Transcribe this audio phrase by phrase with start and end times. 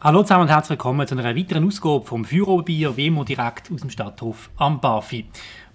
[0.00, 3.90] Hallo zusammen und herzlich willkommen zu einer weiteren Ausgabe vom Führerbier, immer direkt aus dem
[3.90, 5.26] Stadthof am Bafi.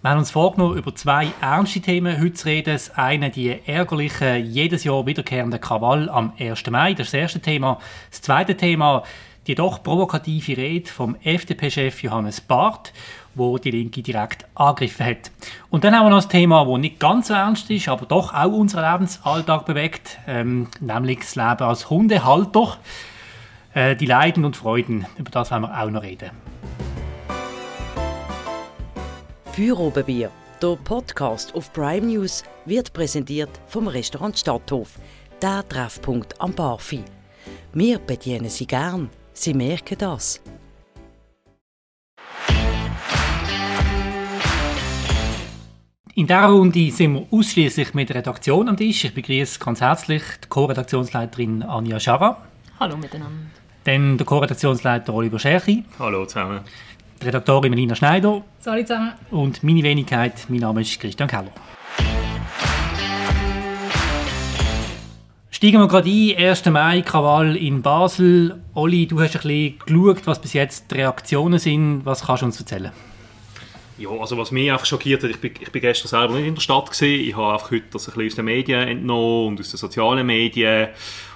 [0.01, 2.73] Wir haben uns vorgenommen, über zwei ernste Themen heute zu reden.
[2.73, 6.71] Das eine die ärgerliche, jedes Jahr wiederkehrende Krawall am 1.
[6.71, 7.79] Mai, das ist das erste Thema.
[8.11, 9.03] Das zweite Thema,
[9.45, 12.93] die doch provokative Rede vom FDP-Chef Johannes Barth,
[13.35, 15.31] wo die Linke direkt angegriffen hat.
[15.69, 18.33] Und dann haben wir noch ein Thema, das nicht ganz so ernst ist, aber doch
[18.33, 22.77] auch unseren Lebensalltag bewegt, ähm, nämlich das Leben als Hundehalter.
[23.73, 26.29] Äh, die Leiden und Freuden, über das werden wir auch noch reden.
[29.45, 30.29] Feuerobenbier,
[30.61, 34.99] der Podcast auf Prime News, wird präsentiert vom Restaurant Stadthof,
[35.41, 37.03] der Treffpunkt am Barfi.
[37.73, 40.39] Wir bedienen Sie gern, Sie merken das.
[46.15, 49.05] In dieser Runde sind wir ausschließlich mit der Redaktion am Tisch.
[49.05, 52.37] Ich begrüße ganz herzlich die Co-Redaktionsleiterin Anja Schara.
[52.79, 53.62] Hallo miteinander.
[53.83, 55.83] Dann der Co-Redaktionsleiter Oliver Scherchi.
[55.99, 56.61] Hallo zusammen
[57.23, 58.43] die Redaktorin Melina Schneider.
[58.65, 59.13] Hallo zusammen.
[59.31, 61.51] Und meine Wenigkeit, mein Name ist Christian Keller.
[65.49, 66.65] Steigen wir gerade ein, 1.
[66.65, 68.61] Mai, Krawall in Basel.
[68.73, 72.01] Oli, du hast ein bisschen geschaut, was bis jetzt die Reaktionen sind.
[72.05, 72.91] Was kannst du uns erzählen?
[73.97, 76.55] Ja, also was mich einfach schockiert hat, ich bin, ich bin gestern selber nicht in
[76.55, 77.29] der Stadt gewesen.
[77.29, 80.25] Ich habe einfach heute das ein bisschen aus den Medien entnommen und aus den sozialen
[80.25, 80.89] Medien.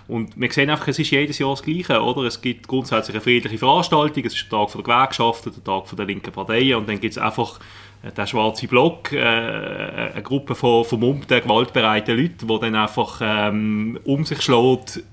[0.07, 2.23] Und wir sehen einfach, es ist jedes Jahr das Gleiche, oder?
[2.23, 6.05] Es gibt grundsätzlich eine friedliche Veranstaltung, es ist der Tag der Gewerkschaften, der Tag der
[6.05, 7.59] linken Parteien und dann gibt es einfach
[8.03, 13.99] äh, den schwarzen Block, äh, eine Gruppe von vermummten, gewaltbereiten Leuten, die dann einfach ähm,
[14.05, 15.03] um sich schlägt,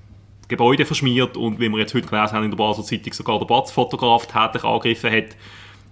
[0.47, 3.47] Gebäude verschmiert und wie wir jetzt heute gelesen haben in der Basel Zeitung sogar der
[3.47, 5.35] Batzfotograf angegriffen hat.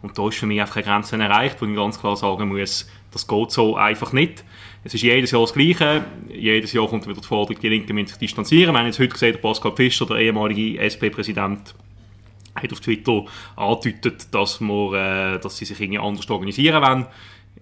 [0.01, 2.87] Und da ist für mich einfach eine Grenze erreicht, wo ich ganz klar sagen muss,
[3.11, 4.43] das geht so einfach nicht.
[4.85, 6.03] Es ist jedes Jahr das Gleiche.
[6.29, 8.73] Jedes Jahr kommt wieder die Forderung, die Linken müssen sich distanzieren.
[8.73, 11.73] Wir haben jetzt heute gesehen, Pascal Fischer, der ehemalige SP-Präsident,
[12.55, 13.25] hat auf Twitter
[13.55, 17.07] angedeutet, dass, wir, dass sie sich irgendwie anders organisieren wollen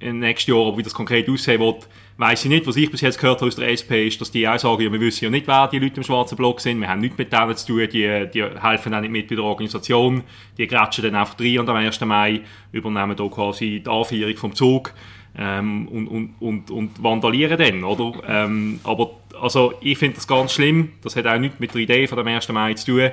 [0.02, 0.66] nächstes Jahr.
[0.68, 1.88] Aber wie das konkret aussehen wird,
[2.18, 2.68] weiß ich nicht.
[2.68, 4.92] Was ich bis jetzt gehört habe aus der SP ist, dass die auch sagen, ja,
[4.92, 6.80] wir wissen ja nicht, wer die Leute im schwarzen Block sind.
[6.80, 7.88] Wir haben nichts mit denen zu tun.
[7.92, 10.24] Die, die helfen auch nicht mit bei der Organisation.
[10.58, 12.02] Die grätschen dann einfach rein und am 1.
[12.02, 12.42] Mai
[12.72, 14.94] übernehmen da quasi die Anführung vom Zug
[15.38, 18.22] ähm, und, und, und, und vandalieren dann, oder?
[18.28, 20.92] Ähm, aber also, ich finde das ganz schlimm.
[21.02, 22.50] Das hat auch nichts mit der Idee von dem 1.
[22.50, 23.12] Mai zu tun.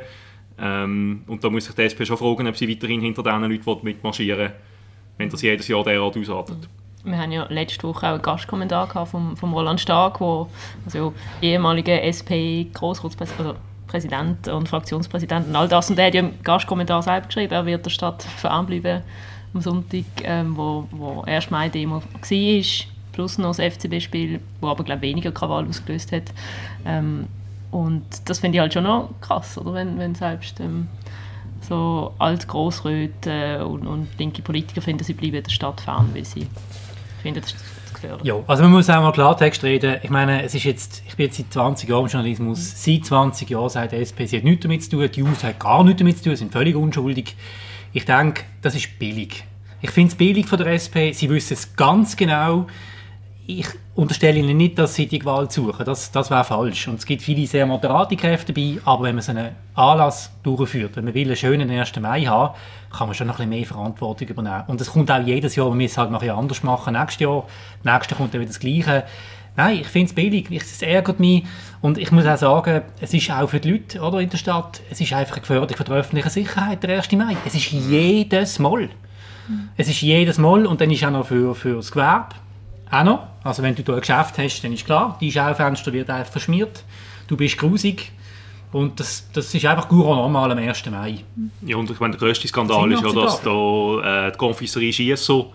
[0.60, 3.84] Ähm, und da muss sich die SP schon fragen, ob sie weiterhin hinter diesen Leuten
[3.84, 4.52] mitmarschieren
[5.18, 6.68] wenn das jedes Jahr derart ausartet.
[7.04, 10.48] Wir haben ja letzte Woche auch einen Gastkommentar vom, vom Roland Stark, wo
[10.84, 11.12] also
[11.42, 13.56] ehemaliger SP Grossratspräsident
[13.86, 15.88] Präsident und Fraktionspräsident und all das.
[15.88, 19.02] Und er hat ja im Gastkommentar selbst geschrieben, er wird der Stadt verarm bleiben
[19.54, 22.62] am Sonntag, ähm, wo, wo erst Mai Demo war,
[23.12, 26.32] plus noch das FCB-Spiel, wo aber glaube weniger Krawall ausgelöst hat.
[26.84, 27.26] Ähm,
[27.70, 29.74] und das finde ich halt schon noch krass, oder?
[29.74, 30.88] Wenn, wenn selbst ähm,
[31.60, 36.46] so alt Grossräte und, und linke Politiker finden, sie bleiben der Stadt fern, weil sie
[37.22, 37.54] finden, das
[37.92, 38.24] gefährlich.
[38.24, 39.96] Ja, also man muss auch mal Klartext reden.
[40.02, 43.50] Ich meine, es ist jetzt, ich bin jetzt seit 20 Jahren im Journalismus, seit 20
[43.50, 45.98] Jahren sagt die SP, sie hat nichts damit zu tun, die Jungs hat gar nichts
[45.98, 47.36] damit zu tun, sind völlig unschuldig.
[47.92, 49.44] Ich denke, das ist billig.
[49.80, 51.12] Ich finde es billig von der SP.
[51.12, 52.66] Sie wissen es ganz genau.
[53.46, 55.86] Ich unterstelle Ihnen nicht, dass Sie die Gewalt suchen.
[55.86, 56.88] Das, das wäre falsch.
[56.88, 58.78] Und es gibt viele sehr moderate Kräfte dabei.
[58.84, 61.98] Aber wenn man so einen Anlass durchführt, wenn man will einen schönen 1.
[62.00, 62.54] Mai haben,
[62.90, 64.64] kann man schon noch ein bisschen mehr Verantwortung übernehmen.
[64.66, 66.94] Und es kommt auch jedes Jahr, wir müssen es halt noch ein anders machen.
[66.94, 67.46] Nächstes Jahr,
[67.84, 69.04] nächstes Jahr kommt dann wieder das Gleiche.
[69.56, 71.44] Nein, ich finde es billig, es ärgert mich
[71.80, 74.80] und ich muss auch sagen, es ist auch für die Leute oder, in der Stadt,
[74.90, 77.12] es ist einfach eine Gefährdung für die öffentliche Sicherheit, der 1.
[77.12, 77.36] Mai.
[77.46, 78.88] Es ist jedes Mal.
[79.48, 79.68] Mhm.
[79.76, 82.34] Es ist jedes Mal und dann ist auch noch für, für das Gewerbe
[82.90, 83.26] auch noch.
[83.44, 86.84] Also wenn du da ein Geschäft hast, dann ist klar, die Schaufenster wird einfach verschmiert,
[87.28, 88.12] du bist grusig,
[88.72, 90.90] und das, das ist einfach gut normal am 1.
[90.90, 91.18] Mai.
[91.62, 95.46] Ja, und ich meine, der grösste Skandal ist ja, dass da äh, die Konfiserie Schiesser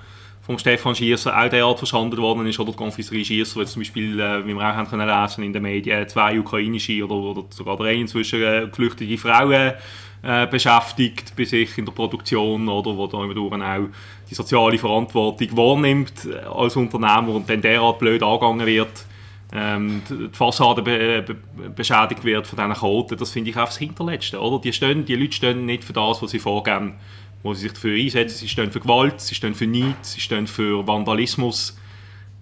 [0.45, 4.19] vom Stefan Schiesser auch derart verschandelt worden ist, oder die Konfiserie Schiesser, weil zum Beispiel,
[4.19, 7.77] äh, wie wir auch haben können lesen in den Medien, zwei ukrainische oder, oder sogar
[7.77, 9.73] drei inzwischen geflüchtete Frauen
[10.21, 13.87] äh, beschäftigt bei sich in der Produktion, oder, wo dann auch
[14.29, 19.05] die soziale Verantwortung wahrnimmt äh, als Unternehmer und dann derart blöd angegangen wird,
[19.53, 21.35] ähm, die Fassade be be
[21.69, 24.59] beschädigt wird von diesen Chaoten, das finde ich auch das Hinterletzte, oder?
[24.59, 26.95] Die, stehen, die Leute stehen nicht für das, was sie vorgeben
[27.43, 28.37] wo sie sich dafür einsetzen.
[28.37, 31.77] Sie stehen für Gewalt, sie stehen für Neid, sie stehen für Vandalismus.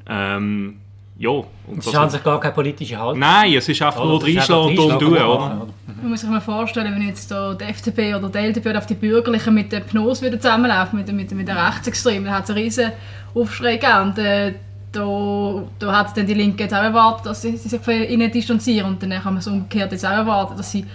[0.07, 0.77] Ähm,
[1.17, 1.29] ja.
[1.29, 3.19] Und sie haben sich gar keine politische Haltung.
[3.19, 5.13] Nein, es ist einfach nur reinschlagen und dumm tun.
[5.13, 5.67] Oder?
[6.01, 8.95] Man muss sich mal vorstellen, wenn jetzt da die FDP oder die LDP auf die
[8.95, 12.59] Bürgerlichen mit den Pnos wieder zusammenlaufen, mit, mit, mit den Rechtsextremen, dann hat es einen
[12.59, 12.91] riesen
[13.35, 14.01] Aufschrei gegeben.
[14.01, 14.53] Und, äh,
[14.91, 18.31] da, da hat dann die Linke jetzt auch erwartet, dass sie, sie sich von ihnen
[18.31, 20.85] distanzieren und dann kann man so umgekehrt jetzt auch erwarten, dass sie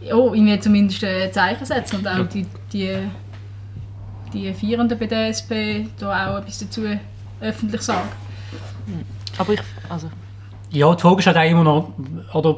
[0.00, 2.96] ja, irgendwie zumindest ein Zeichen setzen und auch die, die,
[4.32, 6.82] die Vierenden bei der SP da auch etwas dazu
[7.40, 8.08] öffentlich sagen.
[9.36, 10.08] Aber ich, also,
[10.70, 11.92] Ja, die Frage ist halt auch immer noch,
[12.34, 12.56] oder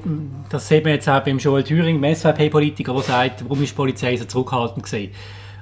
[0.49, 3.76] das sieht man jetzt auch beim Joel Thüring, dem SVP-Politiker, der sagt, warum ist die
[3.76, 5.12] Polizei so zurückhaltend gewesen.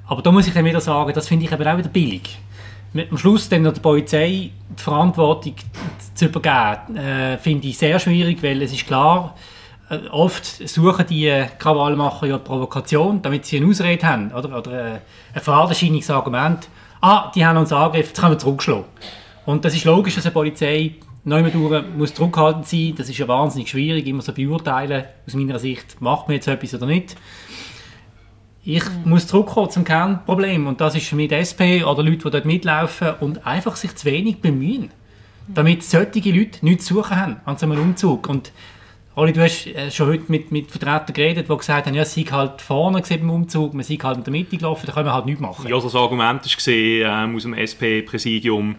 [0.06, 2.38] Aber da muss ich dann wieder sagen, das finde ich eben auch wieder billig.
[2.94, 5.54] Mit- Am Schluss dann noch der Polizei die Verantwortung
[6.14, 9.57] zu übergeben, äh, finde ich sehr schwierig, weil es ist klar, äh,
[10.10, 14.98] oft suchen die äh, Krawallmacher ja Provokation, damit sie eine Ausrede haben, oder, oder äh,
[15.34, 16.68] ein fadenscheiniges Argument.
[17.00, 18.84] Ah, die haben uns angegriffen, jetzt können wir zurückschlagen.
[19.46, 22.94] Und das ist logisch, dass eine Polizei neu durch muss zurückhaltend sein.
[22.96, 25.04] Das ist ja wahnsinnig schwierig, immer so beurteilen.
[25.26, 27.16] Aus meiner Sicht, macht man jetzt etwas oder nicht.
[28.64, 30.66] Ich muss zurückkommen zum Kernproblem.
[30.66, 33.94] Und das ist für mich die SP oder Leute, die dort mitlaufen und einfach sich
[33.94, 34.90] zu wenig bemühen.
[35.46, 38.28] Damit solche Leute nichts zu suchen haben an so einem Umzug.
[38.28, 38.52] Und
[39.18, 42.20] Oli, du hast äh, schon heute mit, mit Vertretern geredet, die gesagt haben, ja, sie
[42.20, 45.12] sind halt vorne beim Umzug, man sei halt in der Mitte gelaufen, da können wir
[45.12, 45.66] halt nichts machen.
[45.66, 48.76] Ja, also das Argument gesehen ähm, aus dem SP-Präsidium,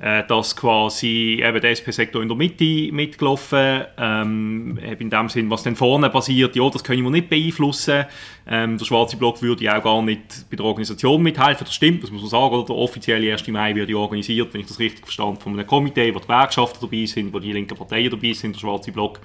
[0.00, 5.64] äh, dass quasi eben der SP-Sektor in der Mitte mitgelaufen, ähm, in dem Sinn, was
[5.64, 8.04] dann vorne passiert, ja, das können wir nicht beeinflussen.
[8.48, 12.04] Ähm, der schwarze Block würde ja auch gar nicht bei der Organisation mithelfen, das stimmt,
[12.04, 12.54] das muss man sagen.
[12.54, 12.66] Oder?
[12.66, 13.48] Der offizielle 1.
[13.48, 16.78] Mai wird ja organisiert, wenn ich das richtig verstanden von einem Komitee, wo die Gewerkschaften
[16.80, 19.18] dabei sind, wo die linken Parteien dabei sind, der schwarze Block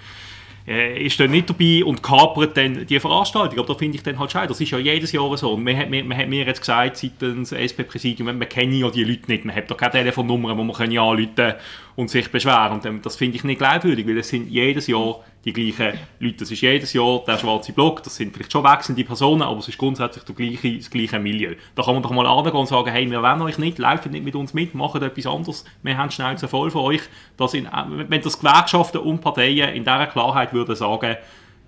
[0.68, 3.60] äh, ist dann nicht dabei und kapert dann die Veranstaltung.
[3.60, 4.48] Aber da finde ich dann halt schade.
[4.48, 5.54] Das ist ja jedes Jahr so.
[5.54, 9.04] Und man hat, mir- man hat mir jetzt gesagt, seitens SP-Präsidium, man kennt ja die
[9.04, 9.46] Leute nicht.
[9.46, 11.54] Man hat doch keine Telefonnummer, wo man können anrufen
[11.96, 15.54] und sich beschweren Und das finde ich nicht glaubwürdig, weil es sind jedes Jahr die
[15.54, 16.38] gleichen Leute.
[16.40, 18.04] Das ist jedes Jahr der schwarze Block.
[18.04, 21.56] Das sind vielleicht schon wechselnde Personen, aber es ist grundsätzlich der gleiche, das gleiche Milieu.
[21.76, 24.26] Da kann man doch mal angehen und sagen, hey, wir wollen euch nicht, lauft nicht
[24.26, 25.66] mit uns mit, macht etwas anderes.
[25.84, 27.02] Wir haben die Schnauze voll von euch.
[27.38, 31.16] Das in, wenn das Gewerkschaften und Parteien in dieser Klarheit würden sagen,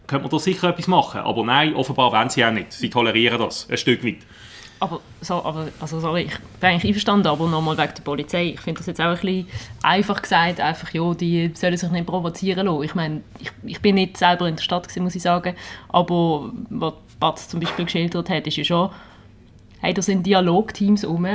[0.08, 1.22] könnte man da sicher etwas machen.
[1.22, 2.74] Aber nein, offenbar wollen sie auch nicht.
[2.74, 4.26] Sie tolerieren das ein Stück weit.
[4.80, 8.46] Aber, so, aber also, sorry, ich bin eigentlich einverstanden, aber nochmal wegen der Polizei.
[8.54, 9.48] Ich finde das jetzt auch ein bisschen
[9.82, 12.84] einfach gesagt, einfach, ja, die sollen sich nicht provozieren lassen.
[12.84, 15.56] Ich meine, ich, ich bin nicht selber in der Stadt gewesen, muss ich sagen,
[15.90, 18.90] aber was Batz zum Beispiel geschildert hat, ist ja schon,
[19.82, 21.28] hey, da sind Dialogteams rum,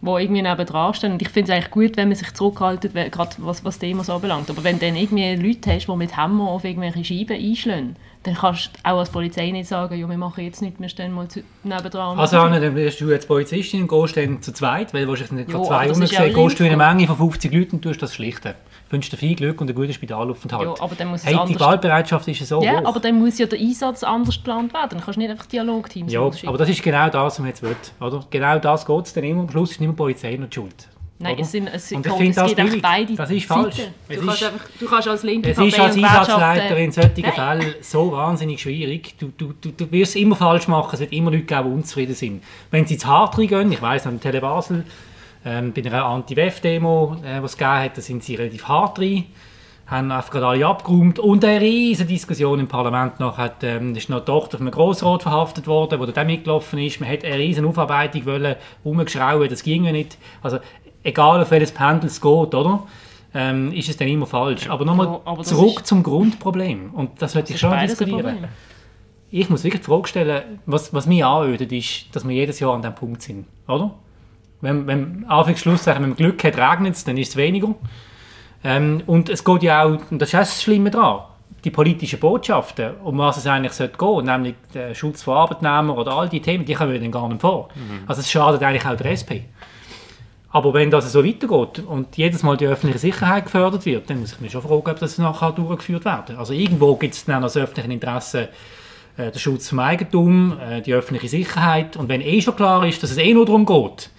[0.00, 1.12] die irgendwie nebendran stehen.
[1.12, 4.50] Und ich finde es eigentlich gut, wenn man sich zurückhaltet, gerade was, was Themas anbelangt.
[4.50, 8.34] Aber wenn du dann irgendwie Leute hast, die mit Hammer auf irgendwelche Scheiben einschlagen, dann
[8.34, 11.26] kannst du auch als Polizei nicht sagen, ja, wir machen jetzt nichts, wir stehen mal
[11.64, 12.18] nebendran.
[12.18, 15.32] Also Anne, dann wirst du jetzt Polizistin und gehst dann zu zweit, weil du hast
[15.32, 16.76] nicht Jo, gerade zwei ja rumgesehen, gehst du in eine.
[16.94, 18.54] Menge von 50 Leuten und tust das schlichten.
[18.86, 20.78] Ich wünsche dir viel Glück und einen guten Spitalaufenthalt.
[20.78, 22.86] Ja, aber dann muss es hey, die Gewaltbereitschaft ist so Ja, hoch.
[22.86, 24.90] aber dann muss ja der Einsatz anders geplant werden.
[24.90, 27.62] Dann kannst du nicht einfach Dialogteams ja, aber das ist genau das, was man jetzt
[27.62, 27.74] will.
[28.00, 28.24] Oder?
[28.30, 29.42] Genau das geht es dann immer.
[29.42, 30.88] Am Schluss ist nicht mehr Polizei noch die schuld.
[31.22, 31.42] Nein, oder?
[31.42, 33.76] es, sind, es, Und ich es das beide Das ist falsch.
[33.76, 33.82] Du
[34.14, 37.32] Es kannst, ist- einfach, du kannst als linke Es ist als Einsatzleiter in solchen Nein.
[37.32, 39.14] Fällen so wahnsinnig schwierig.
[39.18, 40.90] Du, du, du, du wirst es immer falsch machen.
[40.94, 42.42] Es wird immer Leute geben, die unzufrieden sind.
[42.70, 44.84] Wenn sie zu hart reingehen, ich weiss, an Tele Basel,
[45.44, 49.24] ähm, bei einer Anti-WEF-Demo, äh, die es gegeben hat, da sind sie relativ hart rein,
[49.86, 54.08] haben einfach gerade alle abgeräumt und eine riesige Diskussion im Parlament noch hat, ähm, ist
[54.08, 57.00] noch die Tochter von einem Grossrat verhaftet worden, wo der mitgelaufen ist.
[57.00, 58.54] Man hätte eine riesige Aufarbeitung wollen,
[58.84, 60.16] rumgeschrauben, das ging ja nicht.
[60.42, 60.58] Also
[61.02, 62.82] egal auf welches Pendel es geht, oder?
[63.34, 64.68] Ähm, ist es dann immer falsch.
[64.68, 66.90] Aber nochmal Ja, zurück ist- zum Grundproblem.
[66.92, 68.46] Und das möchte ich schon diskutieren.
[69.30, 72.74] Ich muss wirklich die Frage stellen, was, was mich anödet, ist, dass wir jedes Jahr
[72.74, 73.46] an diesem Punkt sind.
[73.66, 73.92] Oder?
[74.60, 77.74] Wenn, wenn sagen, wenn man Glück hat, regnet es, dann ist es weniger.
[78.62, 81.22] Ähm, und es geht ja auch, und das ist auch das Schlimme daran,
[81.64, 86.12] die politischen Botschaften, um was es eigentlich sollte gehen, nämlich der Schutz von Arbeitnehmern oder
[86.12, 87.68] all die Themen, die kommen dann gar nicht vor.
[88.06, 89.48] Also es schadet eigentlich auch der SP.
[90.52, 94.34] Aber wenn das so weitergeht und jedes Mal die öffentliche Sicherheit gefördert wird, dann muss
[94.34, 96.36] ich mich schon fragen, ob das nachher durchgeführt werden.
[96.36, 98.50] Also irgendwo gibt es dann als öffentlichen Interesse
[99.16, 101.96] äh, den Schutz vom Eigentum, äh, die öffentliche Sicherheit.
[101.96, 104.10] Und wenn eh schon klar ist, dass es eh nur darum geht,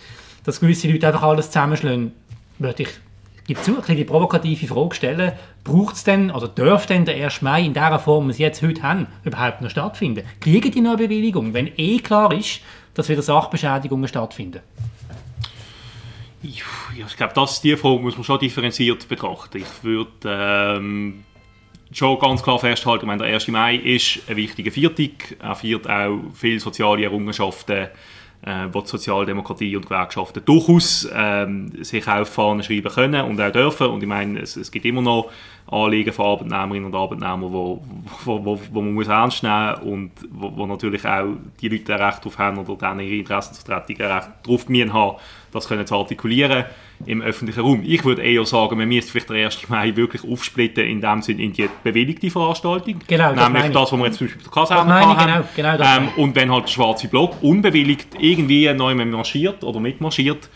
[0.43, 2.13] dass gewisse Leute einfach alles zusammenschlagen,
[2.57, 2.89] würde ich
[3.47, 5.31] bisschen die provokative Frage stellen,
[5.63, 7.41] braucht es denn oder darf denn der 1.
[7.41, 10.23] Mai in der Form, wie wir es jetzt heute haben, überhaupt noch stattfinden?
[10.39, 12.61] Kriegen die noch eine Bewilligung, wenn eh klar ist,
[12.93, 14.61] dass wieder Sachbeschädigungen stattfinden?
[16.43, 16.61] Ich,
[16.97, 19.59] ich glaube, das, die Frage muss man schon differenziert betrachten.
[19.59, 21.23] Ich würde ähm,
[21.91, 23.47] schon ganz klar festhalten, meine, der 1.
[23.47, 25.37] Mai ist ein wichtiger Viertag.
[25.39, 27.87] Er feiert auch viele soziale Errungenschaften,
[28.45, 33.87] äh, die Sozialdemokratie und Gewerkschaften durchaus ähm, sich auf Fahnen schreiben können und auch dürfen.
[33.87, 35.31] Und ich meine, es, es gibt immer noch
[35.67, 37.81] Anliegen von Arbeitnehmerinnen und Arbeitnehmern, wo,
[38.25, 42.01] wo, wo, wo man muss ernst nehmen und wo, wo natürlich auch die Leute ein
[42.01, 45.17] Recht darauf haben oder dann ihre Interessenvertretung ein Recht darauf gemien haben,
[45.51, 46.65] das können zu artikulieren
[47.05, 47.81] im öffentlichen Raum.
[47.83, 49.69] Ich würde eher sagen, man müsste vielleicht den 1.
[49.69, 52.99] Mai wirklich aufsplitten, in dem Sinne in die bewilligte Veranstaltung.
[53.07, 55.25] Genau, das Nämlich meine das, was wir jetzt zum Beispiel bei der Kaserne Das haben.
[55.25, 59.79] genau, genau das ähm, Und wenn halt der schwarze Block unbewilligt irgendwie neu marschiert oder
[59.79, 60.49] mitmarschiert,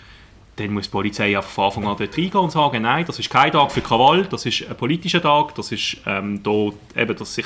[0.57, 3.29] dann muss die Polizei einfach von Anfang an dort reingehen und sagen, nein, das ist
[3.29, 7.35] kein Tag für Krawall, das ist ein politischer Tag, das ist ähm, da eben, dass
[7.35, 7.45] sich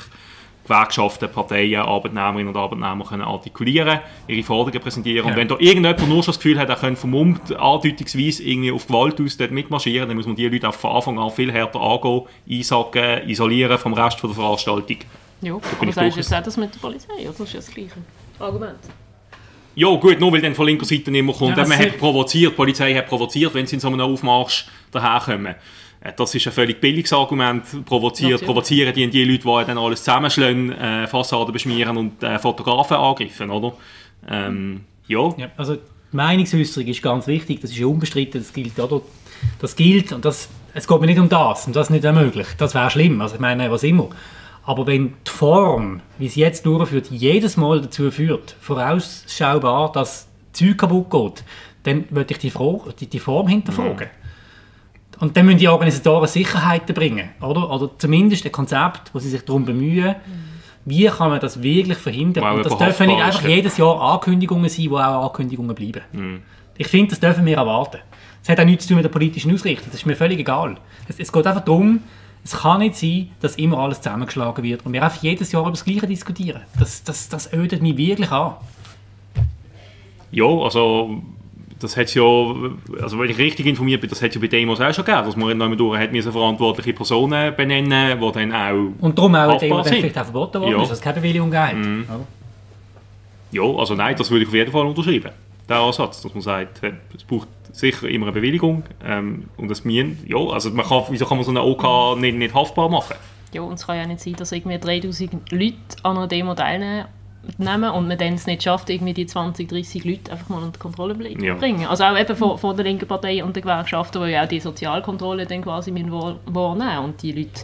[0.63, 5.25] Gewerkschaften, Parteien, Arbeitnehmerinnen und Arbeitnehmer können artikulieren, ihre Forderungen präsentieren.
[5.25, 5.37] Und Ja.
[5.37, 9.19] wenn da irgendjemand nur schon das Gefühl hat, er könnte vermummt andeutungsweise irgendwie auf Gewalt
[9.19, 12.21] aus dort mitmarschieren, dann muss man die Leute auch von Anfang an viel härter angehen,
[12.49, 14.97] einsacken, isolieren vom Rest von der Veranstaltung.
[15.41, 17.29] Ja, aber ich sagst du jetzt auch das mit der Polizei, oder?
[17.31, 17.95] Das ist ja das gleiche
[18.39, 18.79] Argument.
[19.75, 22.55] Ja gut, nur weil dann von linker Seite immer kommt, Ja, man hat provoziert, die
[22.55, 25.55] Polizei hat provoziert, wenn sie in so einem Aufmarsch daherkommen.
[26.01, 27.63] Äh, Das ist ein völlig billiges Argument.
[27.85, 32.97] Provoziert, provozieren die, die Leute, die dann alles zusammenschlagen, äh, Fassaden beschmieren und äh, Fotografen
[32.97, 33.73] angreifen, oder?
[34.29, 35.33] Ähm, ja.
[35.37, 35.81] Ja, also die
[36.17, 39.01] Meinungsäußerung ist ganz wichtig, das ist ja unbestritten, das gilt, oder?
[39.59, 42.47] Das gilt und das, es geht mir nicht um das und das ist nicht möglich.
[42.57, 44.09] Das wäre schlimm, also ich meine, was immer.
[44.63, 50.77] Aber wenn die Form, wie sie jetzt durchführt, jedes Mal dazu führt, vorausschaubar, dass Zeug
[50.77, 51.43] kaputt geht,
[51.83, 54.09] dann würde ich die, Frage, die, die Form hinterfragen.
[55.19, 57.69] Und dann müssen die Organisatoren Sicherheiten bringen, oder?
[57.71, 60.15] Oder zumindest ein Konzept, wo sie sich darum bemühen,
[60.85, 62.43] wie kann man das wirklich verhindern.
[62.43, 63.49] Auch Und das dürfen nicht einfach ja.
[63.49, 66.01] jedes Jahr Ankündigungen sein, die auch Ankündigungen bleiben.
[66.11, 66.41] Mhm.
[66.77, 67.99] Ich finde, das dürfen wir erwarten.
[68.41, 70.77] Es hat auch nichts zu tun mit der politischen Ausrichtung, das ist mir völlig egal.
[71.07, 72.01] Es, es geht einfach darum,
[72.43, 75.71] es kann nicht sein, dass immer alles zusammengeschlagen wird und wir einfach jedes Jahr über
[75.71, 76.61] das Gleiche diskutieren.
[76.79, 78.53] Das, das, das ödet mich wirklich an.
[80.31, 81.21] Ja, also
[81.79, 82.23] das hat ja,
[83.01, 85.35] also wenn ich richtig informiert bin, das hat ja bei Demos auch schon gegeben, dass
[85.35, 89.59] man in durch hat müssen verantwortliche Personen benennen, die dann auch Und darum auch, Haftbar
[89.59, 89.95] dem, der sind.
[89.97, 90.77] vielleicht auch verboten worden Ja.
[90.77, 90.83] Mhm.
[90.83, 91.73] ist, dass es keine Bewilligung hat.
[91.73, 92.25] Oder?
[93.51, 95.31] Ja, also nein, das würde ich auf jeden Fall unterschreiben.
[95.69, 96.81] Der Ansatz, dass man sagt,
[97.15, 101.25] es braucht sicher immer eine Bewilligung ähm, und das müssen, ja, also man kann, wieso
[101.25, 103.15] kann man so eine OK nicht, nicht haftbar machen?
[103.53, 107.05] Ja, und es kann ja nicht sein, dass irgendwie 3000 Leute an einer Demo teilnehmen
[107.57, 111.15] und man dann es nicht schafft, irgendwie die 20, 30 Leute einfach mal unter Kontrolle
[111.41, 111.55] Ja.
[111.55, 111.85] bringen.
[111.85, 114.59] Also auch eben von, von der linken Partei und den Gewerkschaften, die ja auch die
[114.59, 117.61] Sozialkontrolle dann quasi wahrnehmen und die Leute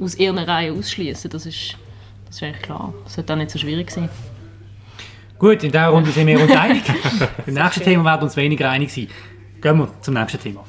[0.00, 1.30] aus ihren Reihen ausschließen.
[1.30, 1.76] Das ist,
[2.26, 2.92] das ist eigentlich klar.
[3.04, 4.08] Das sollte auch nicht so schwierig sein.
[5.38, 6.82] Gut, in dieser Runde sind wir uns einig.
[7.46, 9.06] Beim nächsten Thema werden wir uns weniger einig sein.
[9.60, 10.64] Gehen wir zum nächsten Thema.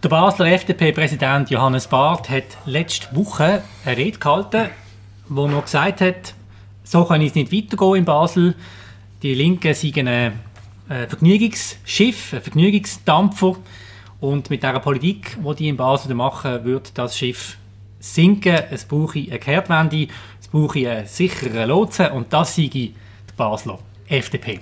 [0.00, 4.70] Der Basler FDP-Präsident Johannes Barth hat letzte Woche eine Rede gehalten,
[5.28, 6.34] wo er gesagt hat,
[6.84, 8.54] so kann es nicht weitergehen in Basel.
[9.22, 10.38] Die Linken sind ein
[10.86, 13.56] Vergnügungsschiff, ein Vergnügungsdampfer.
[14.20, 17.58] Und mit dieser Politik, die die in Basel machen, wird das Schiff
[18.00, 18.62] sinken.
[18.70, 20.08] Es brauche eine Kehrtwende,
[20.50, 22.94] brauche einen sicheren Lotsen und das sei die
[23.36, 23.78] Basler
[24.08, 24.60] FDP.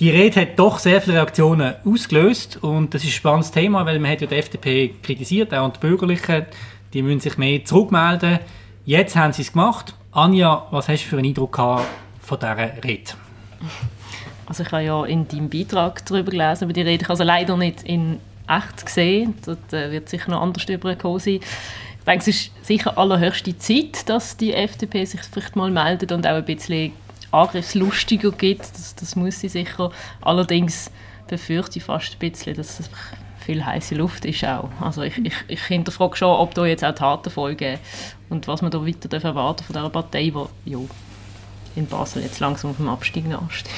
[0.00, 3.98] Die Rede hat doch sehr viele Reaktionen ausgelöst und das ist ein spannendes Thema, weil
[3.98, 6.46] man hat ja die FDP kritisiert, auch die Bürgerlichen,
[6.92, 8.40] die müssen sich mehr zurückmelden.
[8.84, 9.94] Jetzt haben sie es gemacht.
[10.12, 13.12] Anja, was hast du für einen Eindruck von dieser Rede?
[14.46, 17.02] Also ich habe ja in deinem Beitrag darüber gelesen, über die Rede.
[17.02, 19.34] Ich habe also leider nicht in echt gesehen.
[19.44, 21.40] Dort äh, wird sicher noch anders darüber gekommen sein.
[22.04, 26.26] Ich denke, es ist sicher allerhöchste Zeit, dass die FDP sich vielleicht mal meldet und
[26.26, 26.92] auch ein bisschen
[27.30, 28.60] angriffslustiger gibt.
[28.60, 29.90] Das, das muss sie sicher.
[30.20, 30.90] Allerdings
[31.28, 32.90] befürchte ich fast ein bisschen, dass es
[33.38, 34.68] viel heiße Luft ist auch.
[34.82, 37.78] Also ich, ich, ich hinterfrage schon, ob da jetzt auch Taten folgen
[38.28, 40.78] und was man da weiter erwarten von dieser Partei, die ja,
[41.74, 43.72] in Basel jetzt langsam auf dem Abstieg nachsteht.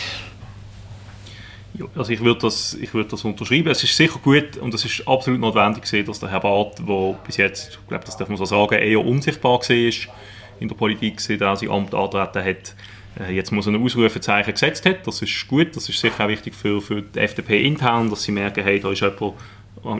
[1.95, 3.69] Also ich würde das, ich würde das unterschreiben.
[3.69, 7.37] Es ist sicher gut und es ist absolut notwendig dass der Herr Barth, der bis
[7.37, 10.17] jetzt, ich glaube, das darf man so sagen, eher unsichtbar war
[10.59, 12.75] in der Politik, seit er sein Amt antreten hat,
[13.21, 15.07] äh, jetzt muss er ein Ausrufezeichen gesetzt hat.
[15.07, 15.77] Das ist gut.
[15.77, 18.91] Das ist sicher auch wichtig für, für die FDP intern, dass sie merken, hey, da
[18.91, 19.35] ist jemand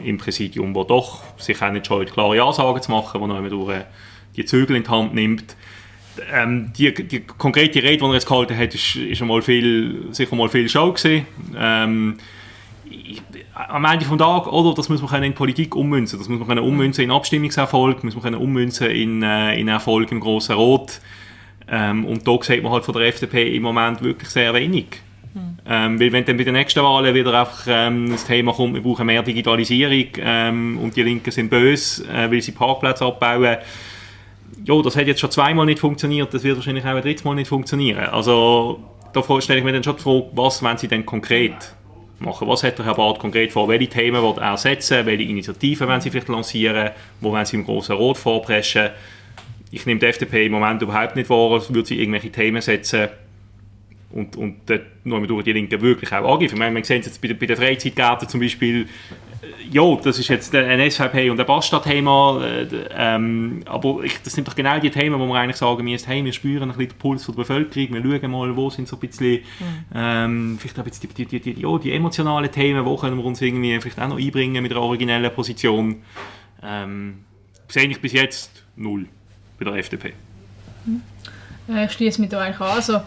[0.03, 3.85] im Präsidium, der doch sich auch nicht scheut, klare Ansagen zu machen, der noch einmal
[4.35, 5.55] die Zügel in die Hand nimmt.
[6.33, 10.35] Ähm, die, die konkrete Rede, die er jetzt gehalten hat, ist, ist einmal viel, sicher
[10.35, 11.25] mal viel Show gewesen.
[11.57, 12.17] Ähm,
[13.53, 16.19] am Ende des Tages, oder, das muss man können in Politik ummünzen.
[16.19, 20.11] Das muss man können ummünzen in Abstimmungserfolg, muss man können ummünzen in, äh, in Erfolg
[20.11, 21.01] im Grossen Rot.
[21.69, 25.01] Ähm, und da sieht man halt von der FDP im Moment wirklich sehr wenig.
[25.69, 28.81] Ähm, weil wenn dann bei den nächsten Wahlen wieder einfach ähm, das Thema kommt, wir
[28.81, 33.57] brauchen mehr Digitalisierung ähm, und die Linken sind böse, äh, weil sie Parkplätze abbauen,
[34.63, 37.35] ja, das hat jetzt schon zweimal nicht funktioniert, das wird wahrscheinlich auch ein drittes Mal
[37.35, 38.05] nicht funktionieren.
[38.05, 38.79] Also
[39.13, 41.73] da stelle ich mir dann schon die Frage, was wollen sie denn konkret?
[42.19, 42.47] machen.
[42.47, 43.67] Was hat der Herr Barth konkret vor?
[43.67, 45.05] Welche Themen wird er setzen?
[45.05, 46.91] Welche Initiativen werden Sie vielleicht lancieren?
[47.21, 48.89] Wo werden Sie im Grossen Rot vorpreschen?
[49.71, 53.09] Ich nehme die FDP im Moment überhaupt nicht wahr, als würde sie irgendwelche Themen setzen
[54.11, 56.53] und, und dort noch durch die Linke wirklich auch angreifen.
[56.53, 58.87] Ich meine, man sieht es jetzt bei, bei den Freizeitgärten zum Beispiel,
[59.71, 64.47] ja, das ist jetzt ein SVP und ein Basta-Thema, äh, ähm, aber ich, das sind
[64.47, 66.97] doch genau die Themen, wo man eigentlich sagen müsste, hey, wir spüren ein bisschen den
[66.97, 69.85] Puls von der Bevölkerung, wir schauen mal, wo sind so ein bisschen, mhm.
[69.93, 73.41] ähm, vielleicht auch die, die, die, die, ja, die emotionalen Themen, wo können wir uns
[73.41, 76.01] irgendwie vielleicht auch noch einbringen mit einer originellen Position.
[76.63, 77.19] Ähm,
[77.67, 79.05] sehe ich bis jetzt null
[79.59, 80.13] bei der FDP.
[80.85, 81.01] Mhm.
[81.85, 82.75] Ich schließe mich da eigentlich an.
[82.75, 83.01] Also,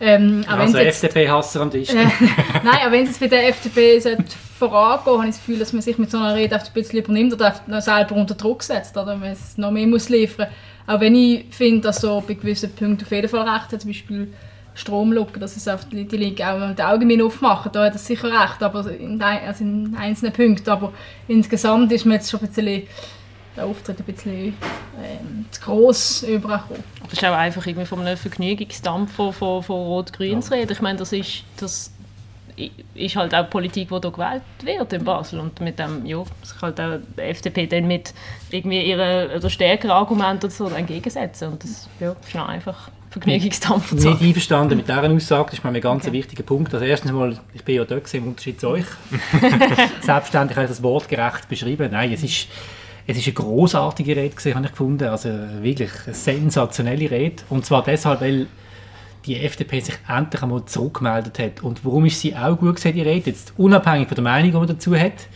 [0.00, 1.90] ähm, also FDP-Hasser am Tisch.
[1.92, 4.00] Nein, aber wenn es bei der FDP
[4.58, 7.34] vorangehen habe ich das Gefühl, dass man sich mit so einer Rede ein bisschen übernimmt
[7.34, 10.48] oder selber unter Druck setzt, oder man es noch mehr muss liefern
[10.86, 13.90] Auch wenn ich finde, dass so bei gewissen Punkten auf jeden Fall recht hat, zum
[13.90, 14.32] Beispiel
[14.74, 17.98] Stromlücke, dass es auf die, die Linke auch mit den Augen aufmachen, da hat er
[17.98, 20.70] sicher recht, aber in, also in einzelnen Punkten.
[20.70, 20.92] Aber
[21.28, 22.82] insgesamt ist man jetzt schon ein bisschen
[23.56, 24.54] der Auftritt ein bisschen
[25.02, 26.84] ähm, zu gross übergekommen.
[27.00, 30.72] Aber es ist auch einfach irgendwie von einem Vergnügungsdampf von, von, von Rot-Grün zu reden.
[30.72, 31.92] Ich meine, das ist, das
[32.94, 35.40] ist halt auch Politik, die hier gewählt wird in Basel.
[35.40, 38.12] Und mit dem, ja, sich halt auch die FDP dann mit
[38.50, 41.52] irgendwie ihren oder stärkeren Argumenten so entgegensetzen.
[41.52, 43.92] Und das ja, ist noch einfach Vergnügungsdampf.
[43.92, 46.12] Nicht einverstanden mit dieser Aussage, das ist mir ein ganz okay.
[46.12, 46.72] wichtiger Punkt.
[46.72, 48.84] Also erstens mal, ich bin ja dort im Unterschied zu euch.
[50.00, 51.90] Selbstverständlich habe ich das wortgerecht beschrieben.
[51.90, 52.46] Nein, es ist
[53.10, 55.08] es ist eine großartige Rede gewesen, habe ich gefunden.
[55.08, 57.42] Also wirklich eine sensationelle Rede.
[57.48, 58.46] Und zwar deshalb, weil
[59.26, 61.62] die FDP sich endlich einmal zurückgemeldet hat.
[61.62, 63.30] Und warum ist sie auch gut gewesen, die Rede?
[63.30, 65.28] Jetzt unabhängig von der Meinung, die man dazu hat.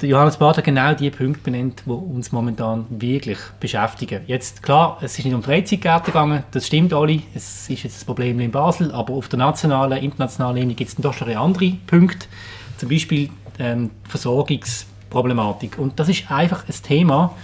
[0.00, 4.22] Der Johannes hat genau die Punkte benannt, die uns momentan wirklich beschäftigen.
[4.28, 8.04] Jetzt, klar, es ist nicht um Freizeitgärten gegangen, das stimmt alle, es ist jetzt das
[8.04, 12.28] Problem in Basel, aber auf der nationalen, internationalen Ebene gibt es doch schon andere Punkte,
[12.76, 13.28] zum Beispiel
[13.58, 15.78] ähm, Versorgungs- Problematik.
[15.78, 17.34] Und das ist einfach ein Thema,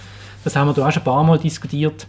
[0.44, 2.06] das haben wir da auch schon ein paar Mal diskutiert,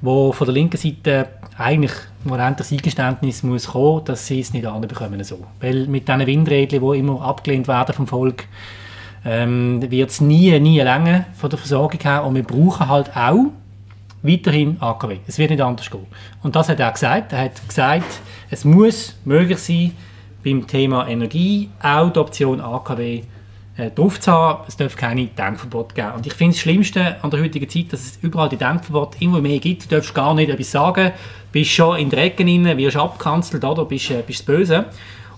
[0.00, 1.92] wo von der linken Seite eigentlich
[2.24, 5.44] mal endlich das Eingeständnis muss kommen, dass sie es nicht anbekommen so.
[5.60, 8.46] Weil mit diesen Windrädchen, die immer abgelehnt werden vom Volk,
[9.24, 13.46] ähm, wird es nie, nie länger von der Versorgung her und wir brauchen halt auch
[14.22, 15.18] weiterhin AKW.
[15.26, 16.06] Es wird nicht anders gehen.
[16.42, 17.32] Und das hat er gesagt.
[17.32, 19.92] Er hat gesagt, es muss möglich sein,
[20.44, 23.22] beim Thema Energie auch die Option AKW
[23.78, 24.64] äh, drauf zu haben.
[24.66, 26.12] Es darf keine Denkverbote geben.
[26.16, 29.40] Und ich finde das Schlimmste an der heutigen Zeit, dass es überall die Denkverbote immer
[29.40, 29.84] mehr gibt.
[29.84, 31.12] Du darfst gar nicht etwas sagen,
[31.52, 34.86] bist schon in den Recken rein, wirst abgekanzelt oder bist, äh, bist böse.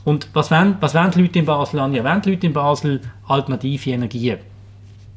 [0.05, 1.93] Und was wollen, was wollen die Leute in Basel an?
[1.93, 4.39] Ja, wollen die Leute in Basel alternative Energien?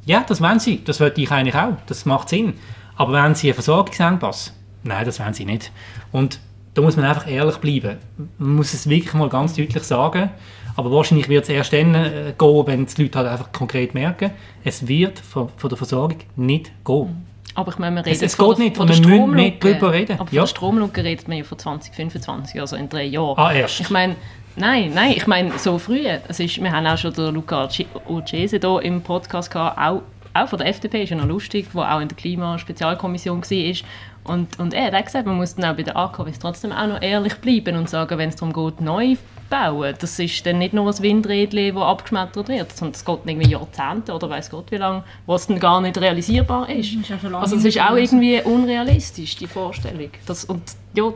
[0.04, 0.84] Ja, das wollen sie.
[0.84, 1.76] Das wollte ich eigentlich auch.
[1.86, 2.54] Das macht Sinn.
[2.96, 4.52] Aber wollen sie einen Versorgungsengpass?
[4.82, 5.72] Nein, das wollen sie nicht.
[6.12, 6.38] Und
[6.74, 7.98] da muss man einfach ehrlich bleiben.
[8.36, 10.30] Man muss es wirklich mal ganz deutlich sagen.
[10.76, 14.32] Aber wahrscheinlich wird es erst dann äh, gehen, wenn die Leute halt einfach konkret merken,
[14.64, 17.26] es wird von, von der Versorgung nicht gehen.
[17.54, 20.18] Aber ich meine, wir reden es, es geht nicht, von der müssen nicht drüber reden.
[20.18, 20.42] Aber von ja.
[20.42, 23.38] der Stromlücke redet man ja von 2025, also in drei Jahren.
[23.38, 23.80] Ah, erst?
[23.80, 24.16] Ich meine,
[24.56, 26.04] nein, nein, ich meine, so früh.
[26.28, 27.68] Es ist, wir haben auch schon den Luca
[28.08, 30.02] Urcese hier im Podcast gehabt, auch,
[30.34, 34.32] auch von der FDP, ist ja noch lustig, der auch in der Klimaspezialkommission war.
[34.32, 37.02] Und, und er hat gesagt, man muss dann auch bei den AKWs trotzdem auch noch
[37.02, 39.16] ehrlich bleiben und sagen, wenn es darum geht, neu
[39.48, 39.94] bauen.
[39.98, 44.12] Das ist dann nicht nur ein Windrädchen, das abgeschmettert wird, sondern es geht irgendwie Jahrzehnte
[44.12, 46.94] oder weiß Gott wie lange, was dann gar nicht realisierbar ist.
[46.94, 50.10] ist ja also es ist auch irgendwie unrealistisch, die Vorstellung.
[50.26, 50.62] Das, und
[50.94, 51.12] ja,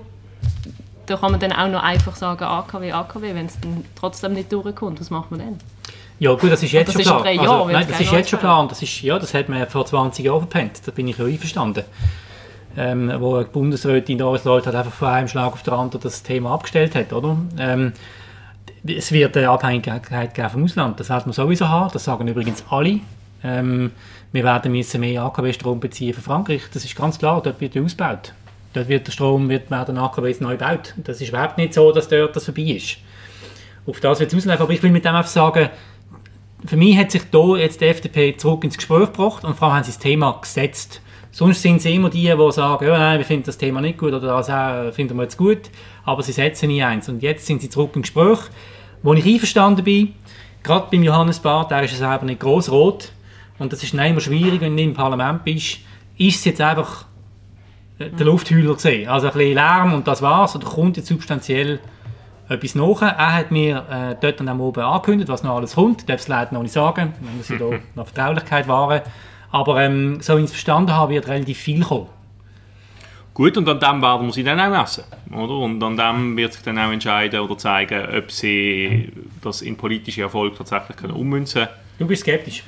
[1.06, 4.52] da kann man dann auch noch einfach sagen, AKW, AKW, wenn es dann trotzdem nicht
[4.52, 5.58] durchkommt, was macht man dann?
[6.20, 7.60] Ja gut, das ist jetzt das schon ist klar.
[7.60, 9.86] Also, nein, das ist jetzt schon klar und das ist, ja, das hat man vor
[9.86, 11.84] 20 Jahren verpennt, da bin ich ja einverstanden.
[12.80, 16.22] Ähm, wo die Bundesrätin Doris Leuth hat einfach von einem Schlag auf den anderen das
[16.22, 17.36] Thema abgestellt hat, oder?
[17.58, 17.92] Ähm,
[18.86, 22.64] es wird eine Abhängigkeit geben vom Ausland, das wird man sowieso haben, das sagen übrigens
[22.70, 23.00] alle.
[23.42, 23.90] Ähm,
[24.30, 28.32] wir werden müssen mehr AKW-Strom beziehen von Frankreich, das ist ganz klar, dort wird ausgebaut.
[28.74, 30.94] Dort wird der Strom, wird, werden AKWs neu gebaut.
[30.98, 32.98] Das ist überhaupt nicht so, dass dort das vorbei ist.
[33.86, 35.70] Auf das wird es auslaufen, aber ich will mit dem einfach sagen,
[36.64, 39.78] für mich hat sich hier jetzt die FDP zurück ins Gespräch gebracht und vor allem
[39.78, 41.00] haben sie das Thema gesetzt.
[41.38, 44.12] Sonst sind sie immer die, die sagen, ja, nein, wir finden das Thema nicht gut
[44.12, 45.70] oder das finden wir jetzt gut,
[46.04, 47.08] aber sie setzen nie eins.
[47.08, 48.40] Und jetzt sind sie zurück im Gespräch,
[49.04, 50.14] wo ich einverstanden bin,
[50.64, 53.12] gerade beim Johannes Barth, der ist es eben nicht gross rot
[53.60, 55.78] und das ist dann immer schwierig, wenn du im Parlament bist,
[56.16, 57.04] ist es jetzt einfach
[58.00, 59.08] äh, der Lufthühler gesehen.
[59.08, 61.78] Also ein bisschen Lärm und das war's, oder kommt jetzt substanziell
[62.48, 63.00] etwas nach.
[63.00, 66.00] Er hat mir äh, dort dann oben angekündigt, was noch alles kommt.
[66.00, 69.02] Ich darf es leider noch nicht sagen, man muss ja da noch Vertraulichkeit wahren.
[69.50, 72.08] Aber ähm, so wie ich es verstanden habe, wird relativ viel kommen.
[73.38, 75.04] Gut, und an dem werden wir sie dann auch messen.
[75.32, 75.58] Oder?
[75.58, 80.22] Und an dem wird sich dann auch entscheiden oder zeigen, ob sie das in politische
[80.22, 81.76] Erfolg tatsächlich können ummünzen können.
[82.00, 82.64] Du bist skeptisch.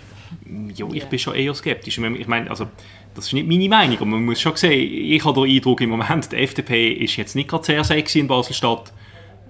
[0.77, 1.99] Ja, ich bin schon eher skeptisch.
[1.99, 2.69] Ich meine, also,
[3.17, 5.91] das ist nicht meine Meinung, aber man muss schon sehen, ich habe den Eindruck im
[5.91, 8.93] Moment, die FDP ist jetzt nicht gerade sehr sexy in Basel-Stadt,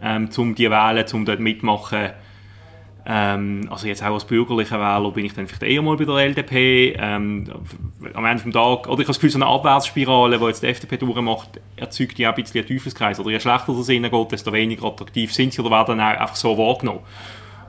[0.02, 2.12] ähm, um die wählen, um dort mitmachen.
[3.06, 6.16] Ähm, also jetzt auch als bürgerlicher Wähler bin ich dann vielleicht eher mal bei der
[6.16, 6.96] LDP.
[6.98, 7.50] Ähm,
[8.14, 10.66] am Ende des Tages, oder ich habe das Gefühl, so eine Abwärtsspirale, die jetzt die
[10.66, 13.18] FDP durchmacht, erzeugt ja auch ein bisschen einen Teufelskreis.
[13.20, 16.56] Oder je schlechter das geht, desto weniger attraktiv sind sie oder werden dann einfach so
[16.58, 17.00] wahrgenommen.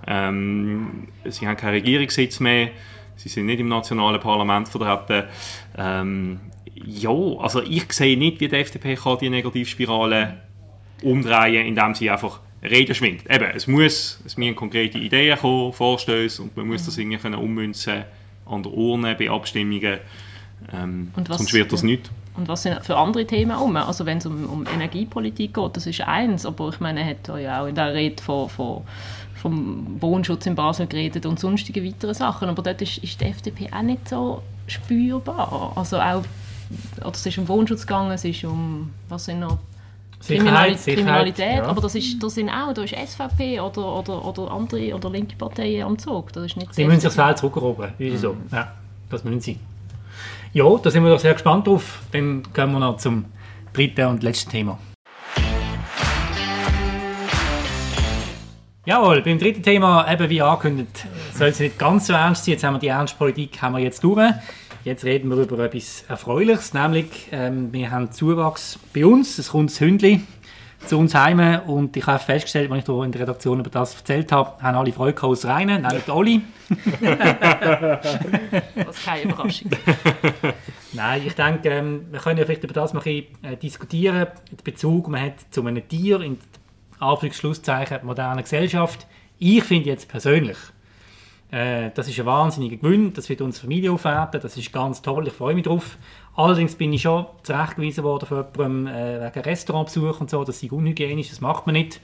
[0.08, 2.70] Ähm, sie haben keinen Regierungssitz mehr,
[3.16, 5.28] sie sind nicht im nationalen Parlament vertreten.
[5.78, 6.40] Ähm,
[6.74, 10.42] ja, also ich sehe nicht, wie die FDP kann die Negativspirale
[11.04, 13.30] umdrehen, indem sie einfach Reden schwingt.
[13.30, 17.36] Eben, es, muss, es müssen konkrete Ideen kommen, Vorstöße und man muss das irgendwie können
[17.36, 18.04] ummünzen
[18.46, 20.00] an der Urne bei Abstimmungen.
[20.72, 21.88] Ähm, Und was- sonst wird das ja.
[21.88, 22.12] nicht.
[22.38, 23.76] Und was sind für andere Themen um?
[23.76, 27.28] Also wenn es um, um Energiepolitik geht, das ist eins, aber ich meine, er hat
[27.42, 28.84] ja auch in der Rede von, von,
[29.36, 33.70] vom Wohnschutz in Basel geredet und sonstige weitere Sachen, aber dort ist, ist die FDP
[33.74, 35.74] auch nicht so spürbar.
[35.76, 36.24] Also auch,
[37.02, 39.58] oder es ist um Wohnschutz gegangen, es ist um, was sind noch,
[40.26, 41.64] Kriminali Kriminalität, ja.
[41.64, 45.36] aber das, ist, das sind auch, da ist SVP oder, oder, oder andere oder linke
[45.36, 46.32] Parteien am Zug.
[46.34, 48.38] Das ist nicht Sie müssen sich das Feld zurückerobern, wie so.
[48.52, 48.72] Ja,
[49.10, 49.60] das müssen sie.
[50.54, 52.02] Ja, da sind wir doch sehr gespannt drauf.
[52.12, 53.26] Dann kommen wir noch zum
[53.74, 54.78] dritten und letzten Thema.
[58.86, 62.54] Jawohl, beim dritten Thema, eben wie angekündigt, soll es nicht ganz so ernst sein.
[62.54, 64.34] Jetzt haben wir die Ernstpolitik haben wir jetzt durch.
[64.84, 69.38] Jetzt reden wir über etwas Erfreuliches, nämlich ähm, wir haben Zuwachs bei uns.
[69.38, 70.22] Es kommt das Hündli
[70.88, 73.94] zu uns heim und ich habe festgestellt, als ich hier in der Redaktion über das
[73.96, 76.42] erzählt habe, haben alle Freude gehabt aus Reinen, nämlich Oli.
[78.76, 79.72] Das ist keine Überraschung.
[80.94, 84.28] Nein, ich denke, ähm, wir können ja vielleicht über das mal ein bisschen, äh, diskutieren.
[84.50, 86.40] Den Bezug, man hat zu einem Tier in
[87.00, 89.06] Anführungsschlusszeichen moderner Gesellschaft.
[89.38, 90.58] Ich finde jetzt persönlich,
[91.52, 95.28] äh, das ist ein wahnsinniger Gewinn, das wird unsere Familie aufwerten, das ist ganz toll,
[95.28, 95.98] ich freue mich drauf.
[96.34, 100.70] Allerdings bin ich schon zurechtgewiesen worden von jemandem äh, wegen Restaurantbesuch und so, das sei
[100.72, 102.00] unhygienisch, das macht man nicht.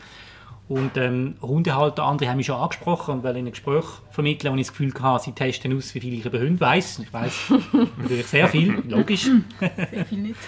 [0.68, 4.58] Und ähm, Hundehalter, andere haben mich schon angesprochen und wollen in ein Gespräch vermitteln, wo
[4.58, 7.00] ich das Gefühl hatte, sie testen aus, wie viel ich über Hunde weiss.
[7.00, 7.54] Ich weiss
[7.98, 9.30] natürlich sehr viel, logisch.
[9.60, 10.40] Sehr viel nicht.